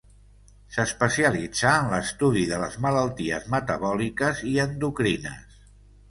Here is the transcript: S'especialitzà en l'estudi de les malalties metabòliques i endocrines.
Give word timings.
S'especialitzà 0.75 1.73
en 1.81 1.91
l'estudi 1.91 2.45
de 2.51 2.59
les 2.63 2.77
malalties 2.85 3.45
metabòliques 3.57 4.41
i 4.53 4.55
endocrines. 4.65 5.61